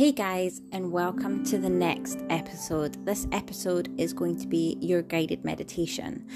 Hey 0.00 0.12
guys, 0.12 0.62
and 0.72 0.90
welcome 0.90 1.44
to 1.44 1.58
the 1.58 1.68
next 1.68 2.20
episode. 2.30 3.04
This 3.04 3.28
episode 3.32 3.92
is 4.00 4.14
going 4.14 4.38
to 4.38 4.46
be 4.46 4.78
your 4.80 5.02
guided 5.02 5.44
meditation. 5.44 6.26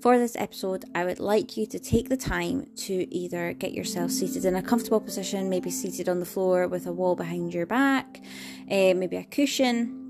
For 0.00 0.18
this 0.18 0.34
episode, 0.34 0.86
I 0.96 1.04
would 1.04 1.20
like 1.20 1.56
you 1.56 1.64
to 1.66 1.78
take 1.78 2.08
the 2.08 2.16
time 2.16 2.66
to 2.78 3.14
either 3.14 3.52
get 3.52 3.74
yourself 3.74 4.10
seated 4.10 4.44
in 4.44 4.56
a 4.56 4.60
comfortable 4.60 5.00
position, 5.00 5.48
maybe 5.48 5.70
seated 5.70 6.08
on 6.08 6.18
the 6.18 6.26
floor 6.26 6.66
with 6.66 6.88
a 6.88 6.92
wall 6.92 7.14
behind 7.14 7.54
your 7.54 7.64
back, 7.64 8.20
uh, 8.68 8.92
maybe 8.94 9.18
a 9.18 9.22
cushion. 9.22 10.00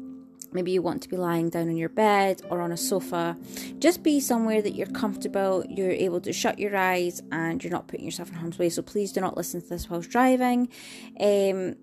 Maybe 0.50 0.70
you 0.72 0.80
want 0.80 1.02
to 1.02 1.10
be 1.10 1.18
lying 1.18 1.50
down 1.50 1.68
on 1.68 1.76
your 1.76 1.90
bed 1.90 2.40
or 2.48 2.62
on 2.62 2.72
a 2.72 2.78
sofa. 2.78 3.36
Just 3.78 4.02
be 4.02 4.20
somewhere 4.20 4.62
that 4.62 4.74
you're 4.74 4.86
comfortable, 4.86 5.66
you're 5.68 5.90
able 5.90 6.22
to 6.22 6.32
shut 6.32 6.58
your 6.58 6.74
eyes, 6.74 7.20
and 7.30 7.62
you're 7.62 7.72
not 7.72 7.88
putting 7.88 8.06
yourself 8.06 8.30
in 8.30 8.36
harm's 8.36 8.58
way. 8.58 8.70
So 8.70 8.80
please 8.80 9.12
do 9.12 9.20
not 9.20 9.36
listen 9.36 9.60
to 9.60 9.68
this 9.68 9.90
whilst 9.90 10.08
driving. 10.08 10.70
Um, 11.20 11.76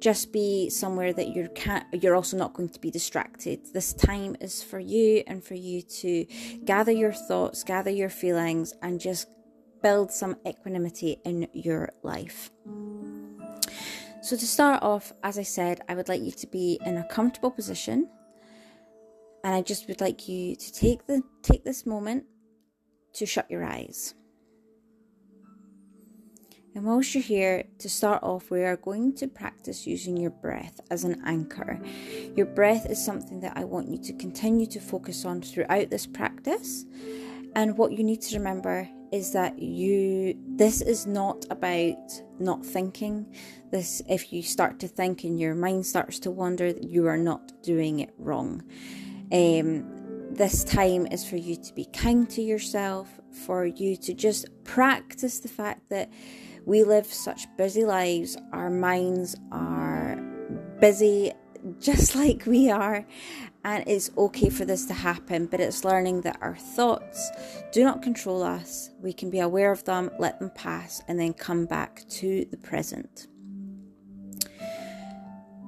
just 0.00 0.32
be 0.32 0.68
somewhere 0.68 1.12
that 1.12 1.28
you 1.28 1.48
can't 1.54 1.84
you're 2.02 2.14
also 2.14 2.36
not 2.36 2.54
going 2.54 2.68
to 2.68 2.80
be 2.80 2.90
distracted. 2.90 3.60
This 3.72 3.92
time 3.94 4.36
is 4.40 4.62
for 4.62 4.78
you 4.78 5.22
and 5.26 5.42
for 5.42 5.54
you 5.54 5.82
to 5.82 6.26
gather 6.64 6.92
your 6.92 7.12
thoughts 7.12 7.64
gather 7.64 7.90
your 7.90 8.10
feelings 8.10 8.74
and 8.82 9.00
just 9.00 9.28
build 9.82 10.10
some 10.10 10.36
equanimity 10.46 11.18
in 11.24 11.48
your 11.52 11.90
life. 12.02 12.50
So 14.22 14.36
to 14.36 14.46
start 14.46 14.82
off 14.82 15.12
as 15.22 15.38
i 15.38 15.42
said 15.42 15.80
i 15.88 15.94
would 15.94 16.08
like 16.08 16.22
you 16.22 16.32
to 16.32 16.46
be 16.46 16.78
in 16.84 16.98
a 16.98 17.08
comfortable 17.08 17.50
position. 17.50 18.08
And 19.44 19.54
i 19.54 19.62
just 19.62 19.88
would 19.88 20.00
like 20.00 20.28
you 20.28 20.56
to 20.56 20.72
take 20.72 21.06
the 21.06 21.22
take 21.42 21.64
this 21.64 21.86
moment 21.86 22.24
to 23.14 23.24
shut 23.24 23.50
your 23.50 23.64
eyes 23.64 24.14
and 26.76 26.84
whilst 26.84 27.14
you're 27.14 27.22
here, 27.22 27.64
to 27.78 27.88
start 27.88 28.22
off, 28.22 28.50
we 28.50 28.62
are 28.62 28.76
going 28.76 29.14
to 29.14 29.26
practice 29.26 29.86
using 29.86 30.14
your 30.14 30.30
breath 30.30 30.78
as 30.90 31.04
an 31.04 31.22
anchor. 31.24 31.80
Your 32.36 32.44
breath 32.44 32.84
is 32.90 33.02
something 33.02 33.40
that 33.40 33.56
I 33.56 33.64
want 33.64 33.88
you 33.88 33.96
to 33.96 34.12
continue 34.12 34.66
to 34.66 34.78
focus 34.78 35.24
on 35.24 35.40
throughout 35.40 35.88
this 35.88 36.06
practice. 36.06 36.84
And 37.54 37.78
what 37.78 37.92
you 37.92 38.04
need 38.04 38.20
to 38.20 38.36
remember 38.36 38.86
is 39.10 39.32
that 39.32 39.58
you 39.58 40.36
this 40.56 40.82
is 40.82 41.06
not 41.06 41.46
about 41.48 41.96
not 42.38 42.62
thinking. 42.62 43.34
This 43.70 44.02
if 44.06 44.30
you 44.30 44.42
start 44.42 44.78
to 44.80 44.88
think 44.88 45.24
and 45.24 45.40
your 45.40 45.54
mind 45.54 45.86
starts 45.86 46.18
to 46.20 46.30
wander, 46.30 46.74
you 46.82 47.06
are 47.06 47.16
not 47.16 47.62
doing 47.62 48.00
it 48.00 48.12
wrong. 48.18 48.62
Um, 49.32 49.86
this 50.30 50.62
time 50.62 51.06
is 51.06 51.26
for 51.26 51.36
you 51.36 51.56
to 51.56 51.72
be 51.72 51.86
kind 51.86 52.28
to 52.28 52.42
yourself, 52.42 53.08
for 53.46 53.64
you 53.64 53.96
to 53.96 54.12
just 54.12 54.48
practice 54.64 55.40
the 55.40 55.48
fact 55.48 55.88
that 55.88 56.10
we 56.66 56.82
live 56.82 57.06
such 57.06 57.46
busy 57.56 57.84
lives, 57.84 58.36
our 58.52 58.68
minds 58.68 59.36
are 59.52 60.16
busy 60.80 61.32
just 61.80 62.14
like 62.16 62.44
we 62.44 62.70
are, 62.70 63.06
and 63.64 63.84
it's 63.86 64.10
okay 64.18 64.50
for 64.50 64.64
this 64.64 64.84
to 64.86 64.94
happen, 64.94 65.46
but 65.46 65.60
it's 65.60 65.84
learning 65.84 66.22
that 66.22 66.38
our 66.40 66.56
thoughts 66.56 67.30
do 67.72 67.84
not 67.84 68.02
control 68.02 68.42
us. 68.42 68.90
We 69.00 69.12
can 69.12 69.30
be 69.30 69.38
aware 69.38 69.70
of 69.72 69.84
them, 69.84 70.10
let 70.18 70.38
them 70.40 70.50
pass, 70.50 71.02
and 71.08 71.18
then 71.18 71.32
come 71.32 71.66
back 71.66 72.02
to 72.08 72.44
the 72.50 72.56
present. 72.56 73.28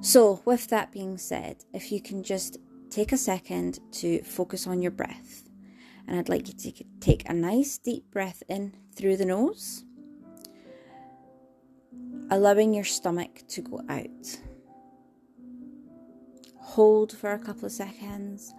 So, 0.01 0.41
with 0.45 0.67
that 0.67 0.91
being 0.91 1.17
said, 1.17 1.63
if 1.73 1.91
you 1.91 2.01
can 2.01 2.23
just 2.23 2.57
take 2.89 3.11
a 3.11 3.17
second 3.17 3.79
to 3.93 4.21
focus 4.23 4.67
on 4.67 4.81
your 4.81 4.91
breath, 4.91 5.49
and 6.07 6.17
I'd 6.17 6.29
like 6.29 6.47
you 6.47 6.53
to 6.71 6.83
take 6.99 7.29
a 7.29 7.33
nice 7.33 7.77
deep 7.77 8.11
breath 8.11 8.43
in 8.49 8.75
through 8.95 9.17
the 9.17 9.25
nose 9.25 9.85
allowing 12.31 12.73
your 12.73 12.83
stomach 12.83 13.43
to 13.49 13.61
go 13.61 13.81
out. 13.89 14.39
Hold 16.57 17.17
for 17.17 17.31
a 17.31 17.39
couple 17.39 17.65
of 17.65 17.71
seconds 17.71 18.53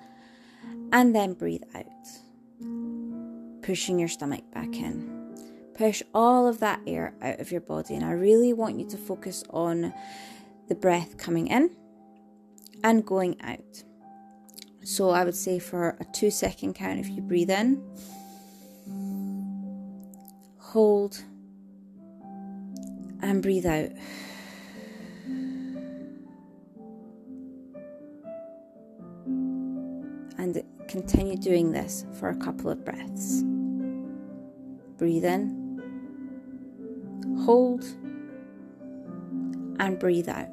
and 0.92 1.14
then 1.14 1.34
breathe 1.34 1.62
out, 1.75 1.86
pushing 3.62 3.98
your 3.98 4.08
stomach 4.08 4.44
back 4.53 4.75
in. 4.75 5.19
Push 5.75 6.03
all 6.12 6.47
of 6.47 6.60
that 6.60 6.81
air 6.86 7.14
out 7.22 7.41
of 7.41 7.50
your 7.50 7.62
body, 7.62 7.94
and 7.94 8.04
I 8.04 8.10
really 8.12 8.53
want 8.53 8.78
you 8.78 8.86
to 8.91 8.97
focus 8.98 9.42
on 9.50 9.94
the 10.69 10.75
breath 10.75 11.16
coming 11.16 11.47
in 11.47 11.75
and 12.84 13.06
going 13.06 13.41
out. 13.41 13.84
So 14.82 15.10
I 15.10 15.25
would 15.25 15.37
say 15.37 15.58
for 15.58 15.97
a 16.00 16.04
two 16.12 16.31
second 16.31 16.75
count, 16.75 16.98
if 16.98 17.08
you 17.08 17.22
breathe 17.22 17.50
in, 17.50 17.82
hold 20.58 21.22
and 23.22 23.42
breathe 23.42 23.66
out. 23.66 23.91
And 30.38 30.62
continue 30.88 31.36
doing 31.36 31.72
this 31.72 32.04
for 32.19 32.31
a 32.31 32.36
couple 32.36 32.70
of 32.70 32.84
breaths. 32.84 33.42
Breathe 34.97 35.25
in, 35.25 35.56
hold, 37.44 37.84
and 39.78 39.98
breathe 39.98 40.28
out. 40.28 40.48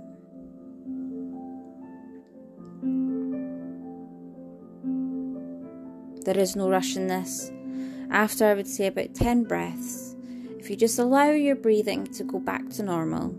There 6.26 6.38
is 6.38 6.56
no 6.56 6.70
rush 6.70 6.96
in 6.96 7.08
this. 7.08 7.52
After 8.10 8.46
I 8.46 8.54
would 8.54 8.68
say 8.68 8.88
about 8.88 9.14
10 9.14 9.44
breaths, 9.46 10.07
if 10.68 10.72
you 10.72 10.76
just 10.76 11.00
allow 11.00 11.30
your 11.30 11.56
breathing 11.56 12.06
to 12.06 12.26
go 12.26 12.42
back 12.42 12.70
to 12.70 12.84
normal, 12.84 13.30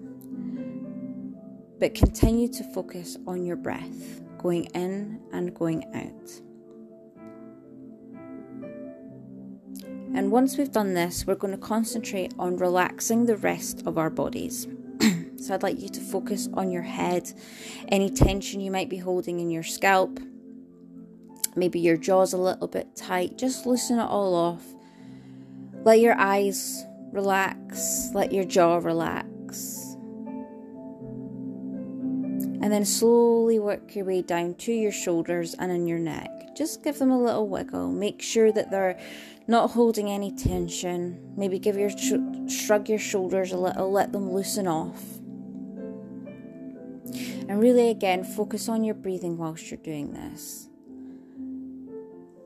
but 1.78 1.94
continue 1.94 2.48
to 2.48 2.64
focus 2.72 3.18
on 3.26 3.44
your 3.44 3.54
breath 3.54 4.22
going 4.38 4.64
in 4.74 5.20
and 5.34 5.54
going 5.54 5.84
out. 5.94 6.30
And 10.16 10.32
once 10.32 10.56
we've 10.56 10.72
done 10.72 10.94
this, 10.94 11.26
we're 11.26 11.34
going 11.34 11.52
to 11.52 11.60
concentrate 11.60 12.32
on 12.38 12.56
relaxing 12.56 13.26
the 13.26 13.36
rest 13.36 13.82
of 13.84 13.98
our 13.98 14.08
bodies. 14.08 14.66
so 15.36 15.52
I'd 15.52 15.62
like 15.62 15.82
you 15.82 15.90
to 15.90 16.00
focus 16.00 16.48
on 16.54 16.70
your 16.70 16.80
head, 16.80 17.30
any 17.88 18.08
tension 18.08 18.62
you 18.62 18.70
might 18.70 18.88
be 18.88 18.96
holding 18.96 19.38
in 19.38 19.50
your 19.50 19.64
scalp, 19.64 20.18
maybe 21.56 21.78
your 21.78 21.98
jaw's 21.98 22.32
a 22.32 22.38
little 22.38 22.68
bit 22.68 22.96
tight, 22.96 23.36
just 23.36 23.66
loosen 23.66 23.98
it 23.98 24.08
all 24.08 24.34
off. 24.34 24.64
Let 25.84 26.00
your 26.00 26.14
eyes 26.18 26.86
Relax, 27.18 28.10
let 28.14 28.30
your 28.32 28.44
jaw 28.44 28.76
relax. 28.76 29.96
And 32.62 32.72
then 32.72 32.84
slowly 32.84 33.58
work 33.58 33.96
your 33.96 34.04
way 34.04 34.22
down 34.22 34.54
to 34.58 34.72
your 34.72 34.92
shoulders 34.92 35.54
and 35.54 35.72
in 35.72 35.88
your 35.88 35.98
neck. 35.98 36.30
Just 36.56 36.84
give 36.84 36.96
them 37.00 37.10
a 37.10 37.20
little 37.20 37.48
wiggle. 37.48 37.90
Make 37.90 38.22
sure 38.22 38.52
that 38.52 38.70
they're 38.70 39.00
not 39.48 39.72
holding 39.72 40.08
any 40.08 40.30
tension. 40.30 41.18
Maybe 41.36 41.58
give 41.58 41.76
your 41.76 41.90
sh- 41.90 42.12
shrug 42.46 42.88
your 42.88 43.00
shoulders 43.00 43.50
a 43.50 43.56
little, 43.56 43.90
let 43.90 44.12
them 44.12 44.30
loosen 44.30 44.68
off. 44.68 45.02
And 47.48 47.58
really, 47.58 47.90
again, 47.90 48.22
focus 48.22 48.68
on 48.68 48.84
your 48.84 48.94
breathing 48.94 49.38
whilst 49.38 49.72
you're 49.72 49.78
doing 49.78 50.12
this. 50.12 50.68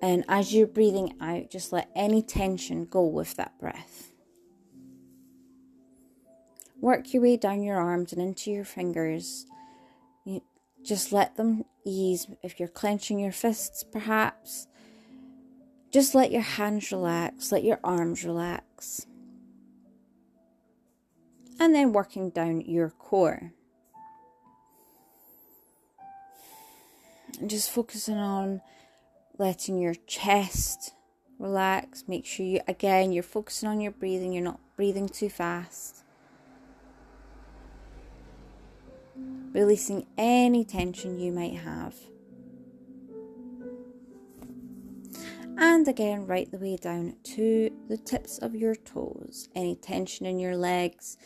And 0.00 0.24
as 0.28 0.54
you're 0.54 0.66
breathing 0.66 1.12
out, 1.20 1.50
just 1.50 1.74
let 1.74 1.90
any 1.94 2.22
tension 2.22 2.86
go 2.86 3.04
with 3.04 3.36
that 3.36 3.58
breath. 3.60 4.11
Work 6.82 7.14
your 7.14 7.22
way 7.22 7.36
down 7.36 7.62
your 7.62 7.78
arms 7.78 8.12
and 8.12 8.20
into 8.20 8.50
your 8.50 8.64
fingers. 8.64 9.46
You 10.24 10.42
just 10.84 11.12
let 11.12 11.36
them 11.36 11.64
ease. 11.84 12.26
If 12.42 12.58
you're 12.58 12.68
clenching 12.68 13.20
your 13.20 13.30
fists, 13.30 13.84
perhaps, 13.84 14.66
just 15.92 16.12
let 16.12 16.32
your 16.32 16.42
hands 16.42 16.90
relax, 16.90 17.52
let 17.52 17.62
your 17.62 17.78
arms 17.84 18.24
relax. 18.24 19.06
And 21.60 21.72
then 21.72 21.92
working 21.92 22.30
down 22.30 22.62
your 22.62 22.90
core. 22.90 23.52
And 27.38 27.48
just 27.48 27.70
focusing 27.70 28.16
on 28.16 28.60
letting 29.38 29.78
your 29.78 29.94
chest 30.08 30.94
relax. 31.38 32.02
Make 32.08 32.26
sure 32.26 32.44
you, 32.44 32.60
again, 32.66 33.12
you're 33.12 33.22
focusing 33.22 33.68
on 33.68 33.80
your 33.80 33.92
breathing, 33.92 34.32
you're 34.32 34.42
not 34.42 34.58
breathing 34.74 35.08
too 35.08 35.30
fast. 35.30 36.01
releasing 39.52 40.06
any 40.16 40.64
tension 40.64 41.18
you 41.18 41.32
might 41.32 41.56
have. 41.58 41.94
And 45.58 45.86
again, 45.86 46.26
right 46.26 46.50
the 46.50 46.58
way 46.58 46.76
down 46.76 47.14
to 47.24 47.70
the 47.88 47.98
tips 47.98 48.38
of 48.38 48.54
your 48.54 48.74
toes. 48.74 49.48
Any 49.54 49.76
tension 49.76 50.26
in 50.26 50.38
your 50.38 50.56
legs, 50.56 51.18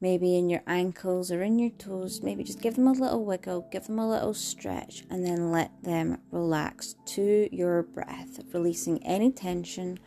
maybe 0.00 0.36
in 0.36 0.50
your 0.50 0.62
ankles 0.66 1.30
or 1.30 1.42
in 1.42 1.58
your 1.58 1.70
toes, 1.70 2.20
maybe 2.22 2.42
just 2.42 2.60
give 2.60 2.74
them 2.74 2.88
a 2.88 2.92
little 2.92 3.24
wiggle, 3.24 3.68
give 3.70 3.86
them 3.86 3.98
a 3.98 4.08
little 4.08 4.34
stretch, 4.34 5.04
and 5.10 5.24
then 5.24 5.50
let 5.52 5.82
them 5.82 6.18
relax 6.32 6.96
to 7.06 7.48
your 7.52 7.84
breath, 7.84 8.40
releasing 8.52 9.02
any 9.04 9.30
tension, 9.30 9.98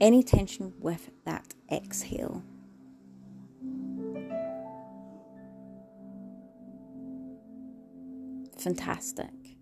any 0.00 0.22
tension 0.22 0.74
with 0.80 1.10
that 1.24 1.54
exhale. 1.70 2.42
Fantastic. 8.64 9.58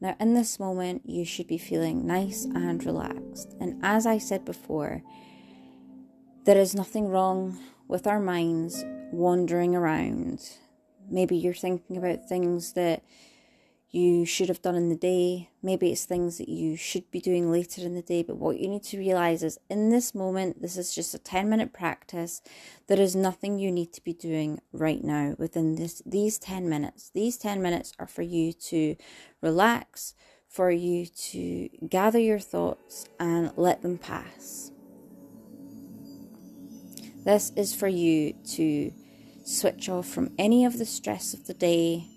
Now, 0.00 0.16
in 0.18 0.32
this 0.32 0.58
moment, 0.58 1.02
you 1.04 1.26
should 1.26 1.46
be 1.46 1.58
feeling 1.58 2.06
nice 2.06 2.46
and 2.46 2.82
relaxed. 2.82 3.54
And 3.60 3.78
as 3.82 4.06
I 4.06 4.16
said 4.16 4.46
before, 4.46 5.02
there 6.46 6.56
is 6.56 6.74
nothing 6.74 7.08
wrong 7.08 7.58
with 7.86 8.06
our 8.06 8.20
minds 8.20 8.82
wandering 9.12 9.76
around. 9.76 10.40
Maybe 11.10 11.36
you're 11.36 11.52
thinking 11.52 11.98
about 11.98 12.26
things 12.26 12.72
that 12.72 13.02
you 13.94 14.26
should 14.26 14.48
have 14.48 14.60
done 14.60 14.74
in 14.74 14.88
the 14.88 14.96
day. 14.96 15.50
Maybe 15.62 15.92
it's 15.92 16.04
things 16.04 16.38
that 16.38 16.48
you 16.48 16.76
should 16.76 17.08
be 17.12 17.20
doing 17.20 17.52
later 17.52 17.82
in 17.82 17.94
the 17.94 18.02
day. 18.02 18.24
But 18.24 18.38
what 18.38 18.58
you 18.58 18.66
need 18.66 18.82
to 18.84 18.98
realize 18.98 19.44
is 19.44 19.58
in 19.70 19.90
this 19.90 20.16
moment, 20.16 20.60
this 20.60 20.76
is 20.76 20.92
just 20.92 21.14
a 21.14 21.18
10 21.18 21.48
minute 21.48 21.72
practice. 21.72 22.42
There 22.88 23.00
is 23.00 23.14
nothing 23.14 23.58
you 23.58 23.70
need 23.70 23.92
to 23.92 24.02
be 24.02 24.12
doing 24.12 24.60
right 24.72 25.02
now 25.04 25.36
within 25.38 25.76
this 25.76 26.02
these 26.04 26.38
10 26.38 26.68
minutes. 26.68 27.10
These 27.14 27.36
10 27.36 27.62
minutes 27.62 27.92
are 28.00 28.08
for 28.08 28.22
you 28.22 28.52
to 28.52 28.96
relax, 29.40 30.14
for 30.48 30.72
you 30.72 31.06
to 31.06 31.68
gather 31.88 32.18
your 32.18 32.40
thoughts 32.40 33.06
and 33.20 33.52
let 33.56 33.82
them 33.82 33.98
pass. 33.98 34.72
This 37.24 37.52
is 37.54 37.72
for 37.74 37.88
you 37.88 38.32
to 38.54 38.92
switch 39.44 39.88
off 39.88 40.08
from 40.08 40.32
any 40.36 40.64
of 40.64 40.78
the 40.78 40.84
stress 40.84 41.32
of 41.32 41.46
the 41.46 41.54
day, 41.54 42.08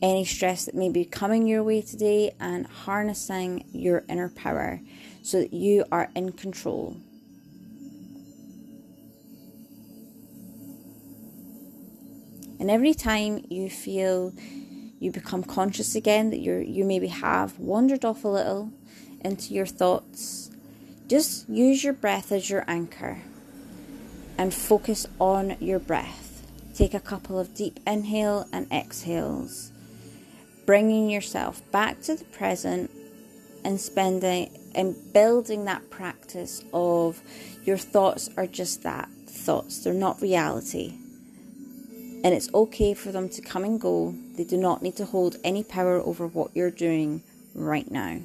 any 0.00 0.24
stress 0.24 0.64
that 0.66 0.74
may 0.74 0.88
be 0.88 1.04
coming 1.04 1.46
your 1.46 1.62
way 1.62 1.82
today, 1.82 2.34
and 2.38 2.66
harnessing 2.66 3.64
your 3.72 4.04
inner 4.08 4.28
power 4.28 4.80
so 5.22 5.40
that 5.40 5.52
you 5.52 5.84
are 5.90 6.10
in 6.14 6.32
control. 6.32 6.96
And 12.60 12.70
every 12.70 12.94
time 12.94 13.44
you 13.48 13.70
feel 13.70 14.32
you 15.00 15.12
become 15.12 15.44
conscious 15.44 15.94
again 15.94 16.30
that 16.30 16.40
you 16.40 16.56
you 16.56 16.84
maybe 16.84 17.06
have 17.06 17.58
wandered 17.58 18.04
off 18.04 18.24
a 18.24 18.28
little 18.28 18.72
into 19.20 19.54
your 19.54 19.66
thoughts, 19.66 20.50
just 21.06 21.48
use 21.48 21.84
your 21.84 21.92
breath 21.92 22.32
as 22.32 22.50
your 22.50 22.64
anchor 22.66 23.22
and 24.36 24.52
focus 24.52 25.06
on 25.20 25.56
your 25.60 25.78
breath. 25.78 26.46
Take 26.74 26.94
a 26.94 27.00
couple 27.00 27.38
of 27.38 27.54
deep 27.54 27.80
inhale 27.86 28.48
and 28.52 28.70
exhales, 28.72 29.72
bringing 30.68 31.08
yourself 31.08 31.62
back 31.72 31.98
to 32.02 32.14
the 32.14 32.24
present 32.26 32.90
and 33.64 33.80
spending 33.80 34.50
and 34.74 34.94
building 35.14 35.64
that 35.64 35.88
practice 35.88 36.62
of 36.74 37.22
your 37.64 37.78
thoughts 37.78 38.28
are 38.36 38.46
just 38.46 38.82
that 38.82 39.08
thoughts, 39.26 39.82
they're 39.82 39.94
not 39.94 40.20
reality. 40.20 40.92
And 42.22 42.34
it's 42.34 42.52
okay 42.52 42.92
for 42.92 43.10
them 43.12 43.30
to 43.30 43.40
come 43.40 43.64
and 43.64 43.80
go. 43.80 44.14
They 44.36 44.44
do 44.44 44.58
not 44.58 44.82
need 44.82 44.94
to 44.96 45.06
hold 45.06 45.36
any 45.42 45.64
power 45.64 46.02
over 46.02 46.26
what 46.26 46.54
you're 46.54 46.70
doing 46.70 47.22
right 47.54 47.90
now. 47.90 48.20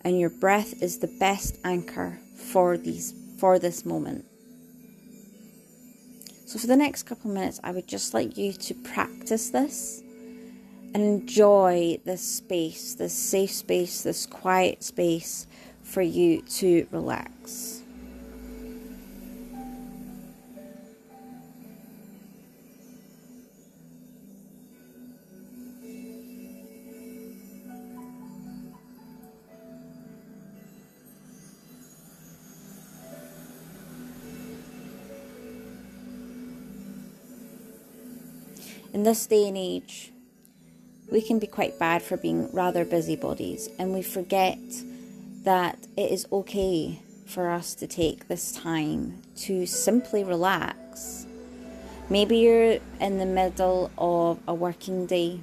And 0.00 0.18
your 0.18 0.30
breath 0.30 0.82
is 0.82 0.98
the 0.98 1.14
best 1.20 1.60
anchor 1.62 2.18
for 2.34 2.76
these 2.76 3.14
for 3.38 3.60
this 3.60 3.86
moment. 3.86 4.24
So, 6.46 6.58
for 6.58 6.66
the 6.66 6.76
next 6.76 7.04
couple 7.04 7.30
of 7.30 7.36
minutes, 7.36 7.60
I 7.62 7.70
would 7.70 7.86
just 7.86 8.14
like 8.14 8.36
you 8.36 8.52
to 8.52 8.74
practice 8.74 9.50
this 9.50 10.02
enjoy 10.94 11.98
this 12.04 12.22
space, 12.22 12.94
this 12.94 13.12
safe 13.12 13.52
space, 13.52 14.02
this 14.02 14.26
quiet 14.26 14.82
space 14.82 15.46
for 15.82 16.02
you 16.02 16.42
to 16.42 16.86
relax. 16.90 17.82
In 38.92 39.04
this 39.04 39.26
day 39.26 39.46
and 39.46 39.56
age, 39.56 40.12
we 41.10 41.22
can 41.22 41.38
be 41.38 41.46
quite 41.46 41.78
bad 41.78 42.02
for 42.02 42.16
being 42.16 42.52
rather 42.52 42.84
busybodies, 42.84 43.68
and 43.78 43.92
we 43.94 44.02
forget 44.02 44.58
that 45.44 45.86
it 45.96 46.10
is 46.10 46.26
okay 46.30 47.00
for 47.26 47.50
us 47.50 47.74
to 47.74 47.86
take 47.86 48.28
this 48.28 48.52
time 48.52 49.22
to 49.36 49.66
simply 49.66 50.24
relax. 50.24 51.26
Maybe 52.10 52.38
you're 52.38 52.78
in 53.00 53.18
the 53.18 53.26
middle 53.26 53.90
of 53.98 54.38
a 54.46 54.54
working 54.54 55.06
day. 55.06 55.40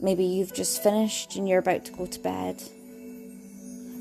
Maybe 0.00 0.24
you've 0.24 0.54
just 0.54 0.82
finished 0.82 1.36
and 1.36 1.48
you're 1.48 1.58
about 1.58 1.84
to 1.86 1.92
go 1.92 2.06
to 2.06 2.20
bed. 2.20 2.62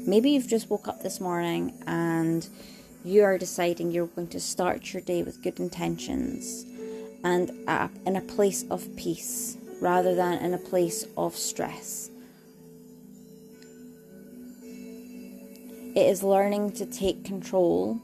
Maybe 0.07 0.31
you've 0.31 0.47
just 0.47 0.69
woke 0.69 0.87
up 0.87 1.01
this 1.01 1.19
morning 1.19 1.73
and 1.87 2.47
you 3.03 3.23
are 3.23 3.37
deciding 3.37 3.91
you're 3.91 4.07
going 4.07 4.27
to 4.29 4.39
start 4.39 4.93
your 4.93 5.01
day 5.01 5.23
with 5.23 5.41
good 5.41 5.59
intentions 5.59 6.65
and 7.25 7.49
in 8.05 8.15
a 8.15 8.21
place 8.21 8.63
of 8.69 8.95
peace 8.95 9.57
rather 9.81 10.13
than 10.13 10.37
in 10.37 10.53
a 10.53 10.59
place 10.59 11.05
of 11.17 11.35
stress. 11.35 12.11
It 15.95 16.07
is 16.07 16.21
learning 16.21 16.73
to 16.73 16.85
take 16.85 17.25
control 17.25 17.99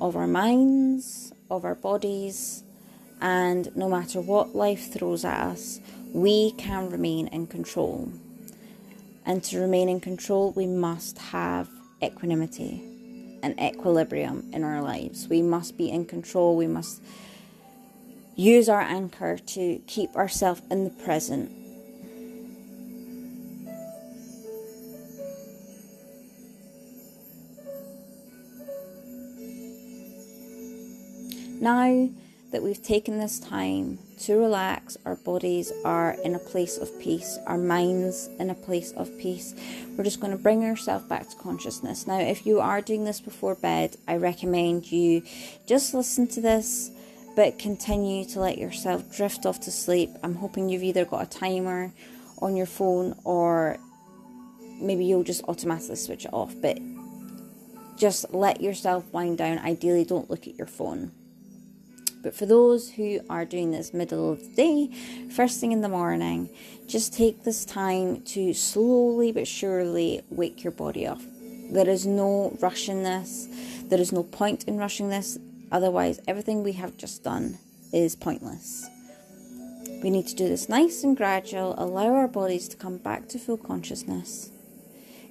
of 0.00 0.14
our 0.14 0.28
minds, 0.28 1.32
of 1.50 1.64
our 1.64 1.74
bodies, 1.74 2.62
and 3.20 3.74
no 3.76 3.88
matter 3.88 4.20
what 4.20 4.54
life 4.54 4.92
throws 4.92 5.24
at 5.24 5.40
us, 5.48 5.80
we 6.12 6.52
can 6.52 6.90
remain 6.90 7.26
in 7.28 7.48
control. 7.48 8.12
And 9.26 9.42
to 9.44 9.58
remain 9.58 9.88
in 9.88 10.00
control, 10.00 10.52
we 10.52 10.66
must 10.66 11.18
have 11.18 11.68
equanimity 12.00 12.84
and 13.42 13.58
equilibrium 13.60 14.48
in 14.52 14.62
our 14.62 14.80
lives. 14.80 15.26
We 15.26 15.42
must 15.42 15.76
be 15.76 15.90
in 15.90 16.04
control, 16.04 16.56
we 16.56 16.68
must 16.68 17.02
use 18.38 18.68
our 18.68 18.80
anchor 18.80 19.36
to 19.36 19.80
keep 19.88 20.14
ourselves 20.14 20.62
in 20.70 20.84
the 20.84 20.90
present. 20.90 21.50
Now 31.60 32.10
that 32.52 32.62
we've 32.62 32.80
taken 32.80 33.18
this 33.18 33.40
time 33.40 33.98
to 34.20 34.38
relax, 34.38 34.96
our 35.04 35.16
bodies 35.16 35.72
are 35.84 36.12
in 36.22 36.36
a 36.36 36.38
place 36.38 36.78
of 36.78 36.96
peace, 37.00 37.40
our 37.44 37.58
minds 37.58 38.30
in 38.38 38.50
a 38.50 38.54
place 38.54 38.92
of 38.92 39.10
peace. 39.18 39.52
We're 39.96 40.04
just 40.04 40.20
going 40.20 40.30
to 40.30 40.38
bring 40.38 40.62
ourselves 40.62 41.04
back 41.06 41.28
to 41.28 41.36
consciousness. 41.36 42.06
Now, 42.06 42.20
if 42.20 42.46
you 42.46 42.60
are 42.60 42.80
doing 42.80 43.04
this 43.04 43.20
before 43.20 43.56
bed, 43.56 43.96
I 44.06 44.16
recommend 44.16 44.92
you 44.92 45.24
just 45.66 45.92
listen 45.92 46.28
to 46.28 46.40
this 46.40 46.92
but 47.36 47.58
continue 47.58 48.24
to 48.26 48.40
let 48.40 48.58
yourself 48.58 49.14
drift 49.14 49.46
off 49.46 49.60
to 49.60 49.70
sleep. 49.70 50.10
I'm 50.22 50.34
hoping 50.34 50.68
you've 50.68 50.82
either 50.82 51.04
got 51.04 51.22
a 51.22 51.26
timer 51.26 51.92
on 52.40 52.56
your 52.56 52.66
phone 52.66 53.14
or 53.24 53.78
maybe 54.80 55.04
you'll 55.04 55.24
just 55.24 55.44
automatically 55.48 55.96
switch 55.96 56.24
it 56.24 56.32
off, 56.32 56.54
but 56.60 56.78
just 57.96 58.32
let 58.32 58.60
yourself 58.60 59.04
wind 59.12 59.38
down. 59.38 59.58
Ideally, 59.58 60.04
don't 60.04 60.30
look 60.30 60.46
at 60.46 60.56
your 60.56 60.66
phone. 60.66 61.12
But 62.22 62.34
for 62.34 62.46
those 62.46 62.90
who 62.90 63.20
are 63.30 63.44
doing 63.44 63.70
this 63.70 63.94
middle 63.94 64.32
of 64.32 64.40
the 64.40 64.54
day, 64.54 65.28
first 65.30 65.60
thing 65.60 65.72
in 65.72 65.80
the 65.80 65.88
morning, 65.88 66.50
just 66.86 67.14
take 67.14 67.44
this 67.44 67.64
time 67.64 68.22
to 68.22 68.52
slowly 68.54 69.30
but 69.32 69.46
surely 69.46 70.22
wake 70.30 70.64
your 70.64 70.72
body 70.72 71.06
up. 71.06 71.20
There 71.70 71.88
is 71.88 72.06
no 72.06 72.56
rush 72.60 72.88
in 72.88 73.02
this. 73.02 73.46
There 73.84 74.00
is 74.00 74.12
no 74.12 74.22
point 74.22 74.64
in 74.64 74.78
rushing 74.78 75.10
this. 75.10 75.38
Otherwise, 75.70 76.20
everything 76.26 76.62
we 76.62 76.72
have 76.72 76.96
just 76.96 77.22
done 77.22 77.58
is 77.92 78.16
pointless. 78.16 78.88
We 80.02 80.10
need 80.10 80.26
to 80.28 80.34
do 80.34 80.48
this 80.48 80.68
nice 80.68 81.02
and 81.02 81.16
gradual, 81.16 81.74
allow 81.76 82.14
our 82.14 82.28
bodies 82.28 82.68
to 82.68 82.76
come 82.76 82.98
back 82.98 83.28
to 83.28 83.38
full 83.38 83.56
consciousness. 83.56 84.50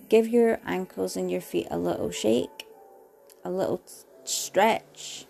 Give 0.09 0.27
your 0.27 0.59
ankles 0.65 1.15
and 1.15 1.31
your 1.31 1.41
feet 1.41 1.67
a 1.71 1.77
little 1.77 2.11
shake, 2.11 2.67
a 3.43 3.49
little 3.49 3.81
stretch. 4.25 5.25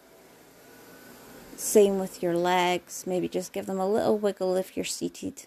Same 1.56 2.00
with 2.00 2.22
your 2.22 2.36
legs, 2.36 3.06
maybe 3.08 3.28
just 3.28 3.54
give 3.54 3.66
them 3.66 3.80
a 3.80 3.90
little 3.90 4.18
wiggle 4.18 4.56
if 4.56 4.76
you're 4.76 4.86
seated. 4.86 5.46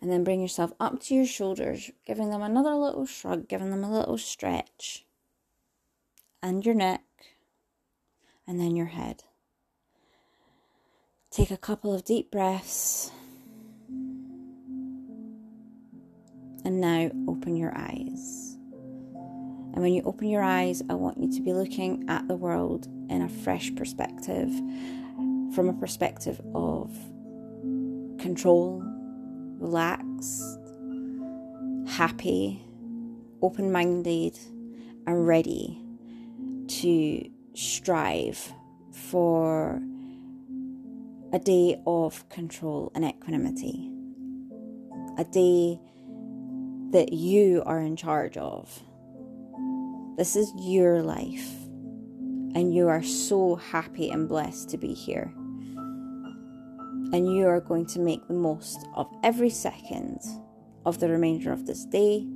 And 0.00 0.10
then 0.10 0.24
bring 0.24 0.40
yourself 0.40 0.72
up 0.80 1.00
to 1.02 1.14
your 1.14 1.26
shoulders, 1.26 1.90
giving 2.04 2.30
them 2.30 2.42
another 2.42 2.74
little 2.74 3.06
shrug, 3.06 3.46
giving 3.46 3.70
them 3.70 3.84
a 3.84 3.92
little 3.92 4.18
stretch. 4.18 5.04
And 6.44 6.66
your 6.66 6.74
neck, 6.74 7.02
and 8.48 8.58
then 8.58 8.74
your 8.74 8.86
head. 8.86 9.22
Take 11.30 11.52
a 11.52 11.56
couple 11.56 11.94
of 11.94 12.04
deep 12.04 12.32
breaths. 12.32 13.12
And 16.64 16.80
now 16.80 17.12
open 17.28 17.56
your 17.56 17.72
eyes. 17.76 18.56
And 19.72 19.76
when 19.76 19.94
you 19.94 20.02
open 20.02 20.28
your 20.28 20.42
eyes, 20.42 20.82
I 20.90 20.94
want 20.94 21.18
you 21.18 21.32
to 21.32 21.40
be 21.42 21.52
looking 21.52 22.06
at 22.08 22.26
the 22.26 22.36
world 22.36 22.86
in 23.08 23.22
a 23.22 23.28
fresh 23.28 23.72
perspective, 23.76 24.50
from 25.54 25.68
a 25.68 25.74
perspective 25.74 26.40
of 26.56 26.90
control, 28.18 28.82
relaxed, 29.58 30.58
happy, 31.86 32.64
open 33.40 33.70
minded, 33.70 34.36
and 35.06 35.26
ready 35.26 35.81
to 36.82 37.30
strive 37.54 38.52
for 38.92 39.80
a 41.32 41.38
day 41.38 41.80
of 41.86 42.28
control 42.28 42.90
and 42.94 43.04
equanimity, 43.04 43.88
a 45.16 45.24
day 45.24 45.78
that 46.90 47.12
you 47.12 47.62
are 47.66 47.80
in 47.80 47.94
charge 47.94 48.36
of. 48.36 48.82
This 50.16 50.34
is 50.34 50.52
your 50.58 51.02
life, 51.02 51.52
and 52.54 52.74
you 52.74 52.88
are 52.88 53.02
so 53.02 53.54
happy 53.54 54.10
and 54.10 54.28
blessed 54.28 54.68
to 54.70 54.76
be 54.76 54.92
here. 54.92 55.32
And 57.14 57.32
you 57.32 57.46
are 57.46 57.60
going 57.60 57.86
to 57.86 58.00
make 58.00 58.26
the 58.26 58.34
most 58.34 58.86
of 58.94 59.08
every 59.22 59.50
second 59.50 60.20
of 60.84 60.98
the 60.98 61.08
remainder 61.08 61.52
of 61.52 61.64
this 61.64 61.84
day, 61.84 62.26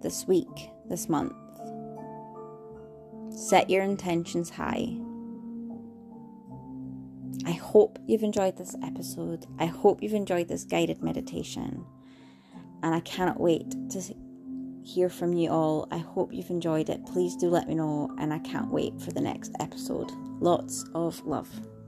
this 0.00 0.26
week, 0.26 0.70
this 0.88 1.08
month. 1.08 1.34
Set 3.34 3.70
your 3.70 3.82
intentions 3.82 4.50
high 4.50 4.96
I 7.44 7.52
hope 7.52 7.98
you've 8.06 8.22
enjoyed 8.22 8.56
this 8.56 8.76
episode. 8.84 9.46
I 9.58 9.66
hope 9.66 10.02
you've 10.02 10.14
enjoyed 10.14 10.48
this 10.48 10.64
guided 10.64 11.02
meditation. 11.02 11.84
And 12.82 12.94
I 12.94 13.00
cannot 13.00 13.40
wait 13.40 13.70
to 13.90 14.02
hear 14.84 15.08
from 15.08 15.32
you 15.32 15.50
all. 15.50 15.88
I 15.90 15.98
hope 15.98 16.32
you've 16.32 16.50
enjoyed 16.50 16.88
it. 16.88 17.04
Please 17.06 17.36
do 17.36 17.48
let 17.48 17.68
me 17.68 17.74
know. 17.74 18.14
And 18.18 18.32
I 18.32 18.38
can't 18.40 18.70
wait 18.70 19.00
for 19.00 19.12
the 19.12 19.20
next 19.20 19.52
episode. 19.60 20.10
Lots 20.40 20.84
of 20.94 21.24
love. 21.26 21.48